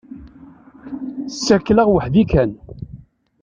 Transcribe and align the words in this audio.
Ssakleɣ 1.33 1.87
weḥd-i 1.93 2.23
kan. 2.31 2.51